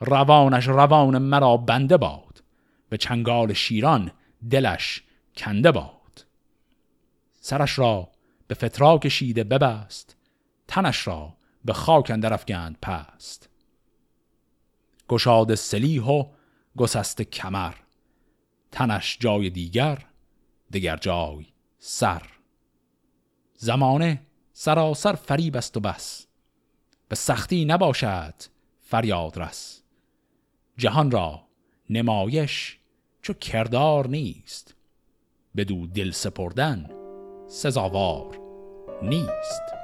[0.00, 2.42] روانش روان مرا بنده باد
[2.88, 4.10] به چنگال شیران
[4.50, 5.02] دلش
[5.36, 6.26] کنده باد.
[7.40, 8.08] سرش را
[8.46, 10.16] به فتراک شیده ببست
[10.68, 13.48] تنش را به خاک اندر افگند پست.
[15.08, 16.24] گشاد سلیح و
[16.76, 17.74] گسست کمر
[18.72, 20.06] تنش جای دیگر
[20.72, 21.46] دگر جای
[21.78, 22.22] سر.
[23.56, 26.26] زمانه سراسر فریب است و بس
[27.08, 28.34] به سختی نباشد
[28.80, 29.82] فریاد رس.
[30.76, 31.48] جهان را
[31.90, 32.78] نمایش
[33.22, 34.74] چو کردار نیست
[35.56, 36.90] بدو دل سپردن
[37.48, 38.38] سزاوار
[39.02, 39.83] نیست.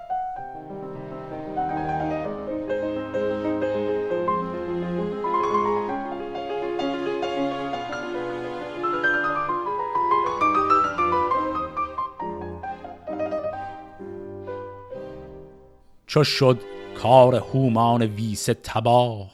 [16.11, 16.61] چو شد
[16.95, 19.31] کار هومان ویس تباه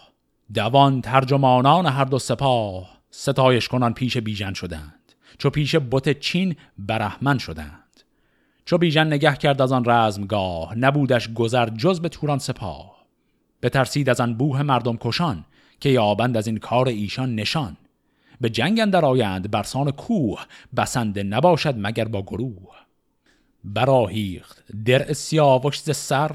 [0.55, 7.39] دوان ترجمانان هر دو سپاه ستایش کنان پیش بیژن شدند چو پیش بت چین برهمن
[7.39, 8.03] شدند.
[8.65, 13.07] چو بیژن نگه کرد از آن رزمگاه نبودش گذر جز به توران سپاه.
[13.63, 15.45] بترسید از انبوه مردم کشان
[15.81, 17.77] که یابند از این کار ایشان نشان.
[18.41, 20.45] به جنگ اندر آیند برسان کوه
[20.77, 22.75] بسنده نباشد مگر با گروه.
[23.65, 26.31] براهیخت درع سیاوش ز سر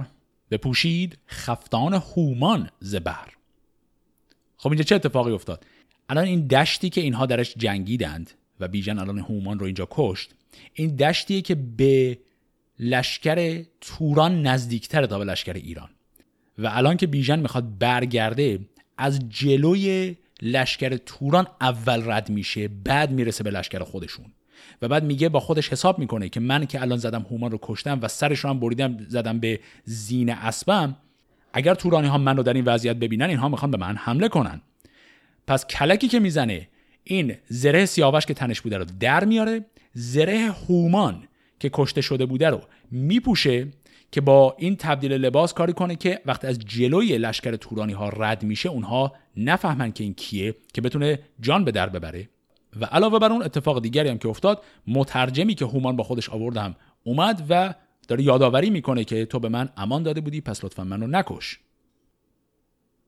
[0.52, 3.28] بپوشید خفتان هومان زبر
[4.58, 5.66] خب اینجا چه اتفاقی افتاد؟
[6.10, 10.32] الان این دشتی که اینها درش جنگیدند و بیژن الان هومان رو اینجا کشت
[10.74, 12.18] این دشتیه که به
[12.80, 15.90] لشکر توران نزدیکتره تا به لشکر ایران.
[16.58, 18.60] و الان که بیژن می‌خواد برگرده
[18.98, 24.26] از جلوی لشکر توران اول رد میشه بعد می‌رسه به لشکر خودشون.
[24.82, 28.00] و بعد میگه با خودش حساب می‌کنه که من که الان زدم هومان رو کشتم
[28.02, 30.96] و سرش رو هم بریدم زدم به زین اسبم
[31.54, 34.62] اگر تورانی ها من رو در این وضعیت ببینن اینها می‌خوان به من حمله کنن.
[35.48, 36.68] پس کلکی که می‌زنه
[37.04, 41.24] این زره سیاوش که تنش بوده رو در میاره زره هومان
[41.60, 43.68] که کشته شده بوده رو میپوشه
[44.12, 48.44] که با این تبدیل لباس کاری کنه که وقتی از جلوی لشکر تورانی ها رد
[48.44, 52.30] میشه اونها نفهمن که این کیه که بتونه جان به در ببره.
[52.80, 56.76] و علاوه بر اون اتفاق دیگری هم که افتاد مترجمی که هومان با خودش آوردم
[57.04, 57.74] اومد و
[58.08, 61.60] داره یادآوری می‌کنه که تو به من امان داده بودی پس لطفا منو نکش.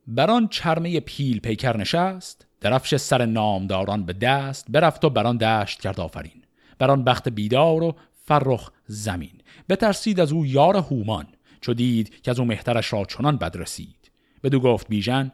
[0.07, 5.99] بران چرمه پیل پیکر نشست درفش سر نامداران به دست برفت و بران دشت کرد
[5.99, 6.43] آفرین.
[6.79, 7.95] بران بخت بیدار و
[8.25, 9.41] فرخ زمین.
[9.69, 11.27] بترسید از او یار هومان
[11.61, 14.11] چو دید که از او مهترش را چنان بد رسید.
[14.43, 15.31] بدو گفت بیژن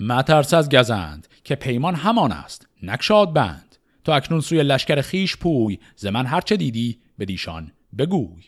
[0.00, 5.78] مترس از گزند که پیمان همان است نکشاد بند تو اکنون سوی لشکر خیش پوی
[5.96, 8.42] ز من هرچه دیدی به دیشان بگوی.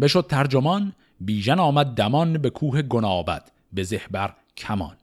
[0.00, 4.96] بشد ترجمان بیژن آمد دمان به کوه گنابد به زهبر کمان.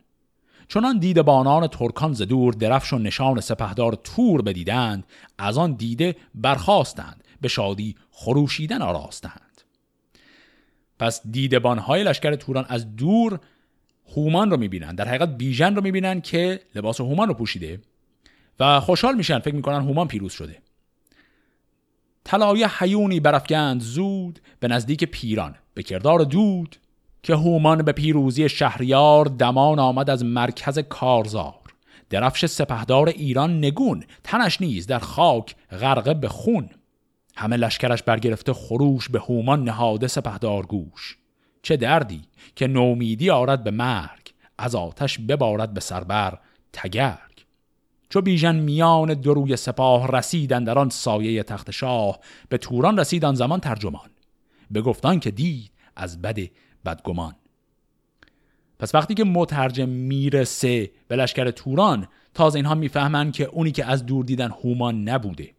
[0.67, 5.03] چنان دید بانان ترکان ز دور درفش و نشان سپهدار تور بدیدند
[5.37, 9.61] از آن دیده برخواستند به شادی خروشیدن آراستند.
[10.99, 13.39] پس دیدبانهای لشکر توران از دور
[14.15, 14.95] هومان رو می‌بینن.
[14.95, 17.79] در حقیقت بیژن رو می‌بینن که لباس هومان رو پوشیده
[18.59, 20.57] و خوشحال میشن فکر می‌کنن هومان پیروز شده.
[22.23, 26.75] طلایه حیونی برافگند زود به نزدیک پیران به کردار دود
[27.23, 31.55] که هومان به پیروزی شهریار دمان آمد از مرکز کارزار.
[32.09, 36.69] درفش سپهدار ایران نگون تنش نیز در خاک غرقه به خون.
[37.35, 41.17] همه لشکرش برگرفته خروش به هومان نهاده سپهدار گوش.
[41.63, 42.21] چه دردی
[42.55, 46.39] که نومیدی آرد به مرگ از آتش ببارد به سربر
[46.73, 47.45] تگرگ.
[48.09, 53.59] چو بیژن میان دروی سپاه رسیدن در آن سایه تخت شاه به توران رسیدن زمان
[53.59, 54.09] ترجمان.
[54.71, 56.39] به گفتان که دید از بد
[56.85, 57.35] بدگمان.
[58.79, 64.05] پس وقتی که مترجم می‌رسه به لشکر توران تازه اینها می‌فهمند که اونی که از
[64.05, 65.53] دور دیدن هومان نبوده.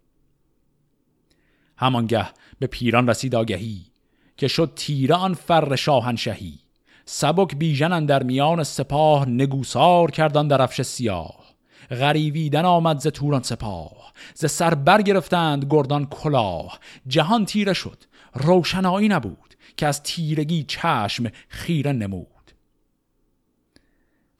[1.76, 2.26] همانگه
[2.58, 3.93] به پیران رسید آگهی.
[4.36, 6.58] که شد تیره آن فر شاهنشهی.
[7.04, 11.44] سبک بیژن در میان سپاه نگوسار کردن در افش سیاه.
[11.90, 14.12] غریویدن آمد ز توران سپاه.
[14.34, 16.78] ز سر برگرفتند گردان کلاه.
[17.06, 18.04] جهان تیره شد
[18.34, 22.28] روشنایی نبود که از تیرگی چشم خیره نمود.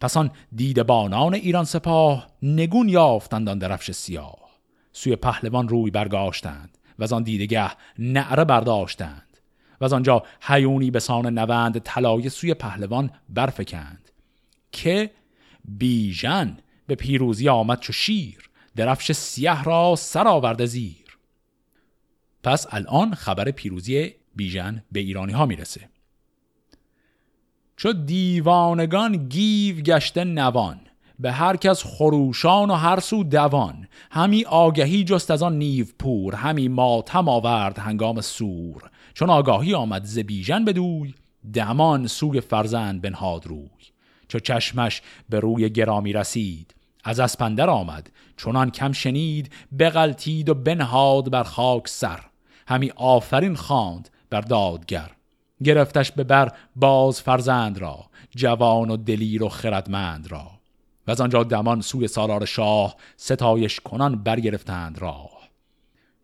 [0.00, 0.30] پسان
[0.86, 4.44] بانان ایران سپاه نگون یافتند آن درفش سیاه.
[4.92, 9.33] سوی پهلوان روی برگاشتند و از آن دیدگه نعره برداشتند.
[9.80, 14.10] و از آنجا حیونی به سان نوند طلایه سوی پهلوان برفکند
[14.72, 15.10] که
[15.64, 16.56] بیژن
[16.86, 21.18] به پیروزی آمد چو شیر درفش سیاه را سر آورده زیر.
[22.42, 25.88] پس الان خبر پیروزی بیژن به ایرانی ها می‌رسه.
[27.76, 30.80] چو دیوانگان گیو گشته نوان
[31.18, 36.34] به هر کس خروشان و هر سو دوان همی آگهی جست از آن نیو پور
[36.34, 38.90] همی ماتم آورد هنگام سور.
[39.14, 41.14] چون آگاهی آمد ز بیژن بدوی
[41.54, 43.68] دمان سوی فرزند بنهاد روی.
[44.28, 51.30] چو چشمش به روی گرامی رسید از اسپندر آمد چونان کم شنید بغلتید و بنهاد
[51.30, 52.20] بر خاک سر.
[52.68, 55.10] همی آفرین خواند بر دادگر.
[55.64, 58.04] گرفتش به بر باز فرزند را
[58.36, 60.50] جوان و دلیر و خردمند را.
[61.06, 65.30] و از آنجا دمان سوی سالار شاه ستایش کنان برگرفتند راه.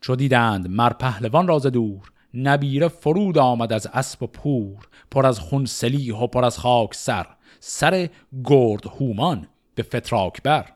[0.01, 5.41] چو دیدند مر پهلوان راز دور نبیره فرود آمد از اسب و پور پر از
[5.41, 7.27] خون سلیح و پر از خاک سر
[7.61, 8.09] سر
[8.45, 10.73] گرد هومان به فتراک بر.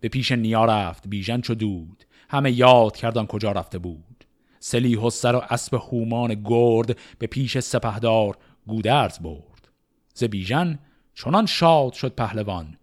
[0.00, 4.24] به پیش نیا رفت بیژن چو دود همه یاد کردن کجا رفته بود.
[4.58, 8.36] سلیح و سر و اسب هومان گرد به پیش سپهدار
[8.66, 9.68] گودرز برد.
[10.14, 10.78] ز بیژن
[11.14, 12.76] چنان شاد شد پهلوان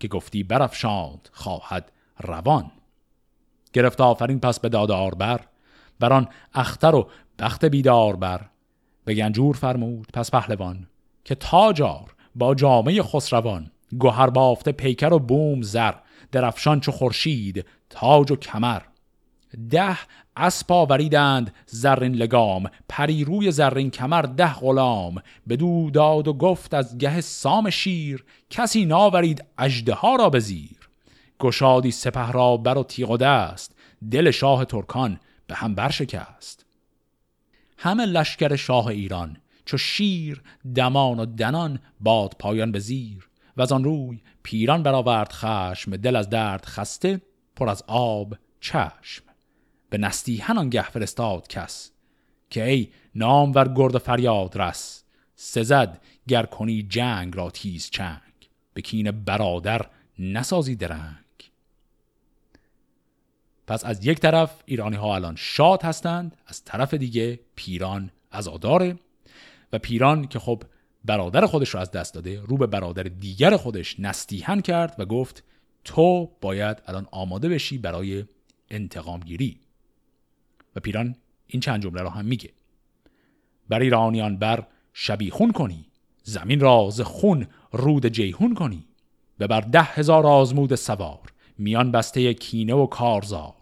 [0.00, 2.70] که گفتی برافشاند خواهد روان.
[3.72, 5.40] گرفت آفرین پس به دادار بر
[6.02, 7.08] بران اختر و
[7.42, 8.40] بخت بیدار بر
[9.04, 10.86] به گنجور فرمود پس پهلوان
[11.24, 15.92] که تاجار با جامعه خسروان گوهر بافته پیکر و بوم زر
[16.32, 18.82] درفشان چو خورشید تاج و کمر.
[19.70, 19.98] ده
[20.36, 25.22] اسب آوریدند زرین لگام پری روی زرین کمر ده غلام.
[25.48, 30.88] بدو داد و گفت از گه سام شیر کسی ناورید اجده ها را بزیر
[31.38, 33.74] گشادی سپه را بر و تیغ و دست
[34.10, 36.61] دل شاه ترکان به هم برشکست.
[37.82, 40.42] همه لشکر شاه ایران چو شیر
[40.74, 43.28] دمان و دنان باد پایان به زیر.
[43.56, 47.20] و از آن روی پیران برآورد خشم دل از درد خسته
[47.56, 49.24] پر از آب چشم.
[49.90, 51.90] به نستی هنان گه فرستاد کس
[52.50, 55.04] که ای نام ور گرد فریاد رس
[55.34, 58.48] سزد گر کنی جنگ را تیز چنگ.
[58.74, 59.86] به کین برادر
[60.18, 61.16] نسازی درنگ.
[63.72, 68.98] پس از یک طرف ایرانی ها الان شاد هستند از طرف دیگه پیران آداره
[69.72, 70.62] و پیران که خب
[71.04, 75.44] برادر خودش رو از دست داده رو به برادر دیگر خودش نستیهن کرد و گفت
[75.84, 78.24] تو باید الان آماده بشی برای
[78.70, 79.60] انتقام گیری
[80.76, 81.16] و پیران
[81.46, 82.50] این چند جمله را هم میگه.
[83.68, 85.86] بر ایرانیان بر شبیخون کنی
[86.22, 88.84] زمین را ز خون رود جیهون کنی
[89.40, 93.61] و بر ده هزار آزمود سوار میان بسته کینه و کارزار.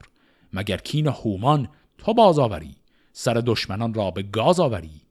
[0.53, 2.77] مگر کین هومان تو باز آوری؟
[3.13, 5.03] سر دشمنان را به گاز آوری؟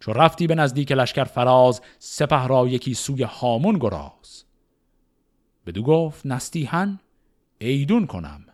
[0.00, 4.44] چو رفتی به نزدیک لشکر فراز سپه را یکی سوی هامون گراز.
[5.66, 7.00] بدو گفت نستیهن
[7.58, 8.46] ایدون کنم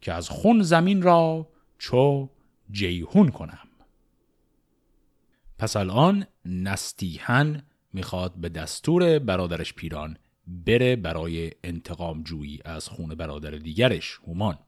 [0.00, 1.48] که از خون زمین را
[1.78, 2.28] چو
[2.70, 3.68] جیهون کنم.
[5.58, 7.62] پس الان نستیهن
[7.92, 14.58] می‌خواد به دستور برادرش پیران بره برای انتقام جویی از خون برادر دیگرش هومان.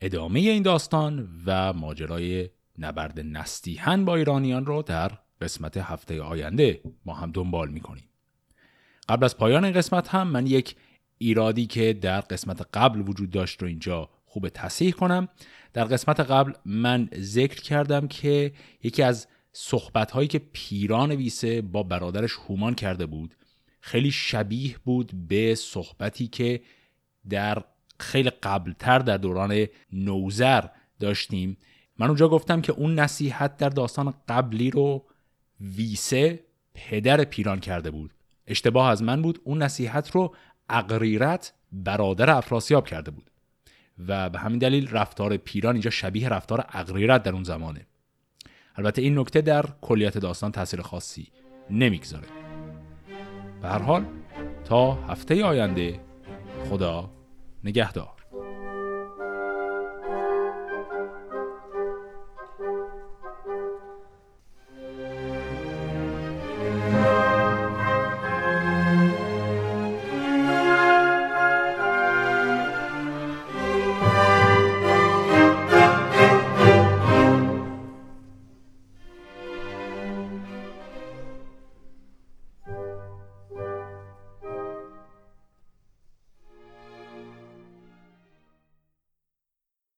[0.00, 2.48] ادامه این داستان و ماجرای
[2.78, 8.04] نبرد نستیهن با ایرانیان رو در قسمت هفته آینده ما هم دنبال می‌کنیم.
[9.08, 10.76] قبل از پایان این قسمت هم من یک
[11.18, 15.28] ایرادی که در قسمت قبل وجود داشت رو اینجا خوب تصحیح کنم.
[15.72, 21.82] در قسمت قبل من ذکر کردم که یکی از صحبت هایی که پیران ویسه با
[21.82, 23.34] برادرش هومان کرده بود
[23.80, 26.60] خیلی شبیه بود به صحبتی که
[27.30, 27.64] در
[28.00, 30.64] خیلی قبلتر در دوران نوزر
[31.00, 31.56] داشتیم.
[31.98, 35.04] من اونجا گفتم که اون نصیحت در داستان قبلی رو
[35.60, 36.40] ویسه
[36.74, 38.10] پدر پیران کرده بود.
[38.46, 40.34] اشتباه از من بود اون نصیحت رو
[40.70, 43.30] اقریرت برادر افراسیاب کرده بود.
[44.08, 47.86] و به همین دلیل رفتار پیران اینجا شبیه رفتار اقریرت در اون زمانه.
[48.76, 51.28] البته این نکته در کلیت داستان تاثیر خاصی
[51.70, 52.28] نمی‌گذاره.
[53.62, 54.04] به هر حال
[54.64, 56.00] تا هفته آینده
[56.70, 57.10] خدا
[57.64, 58.19] نگهدار.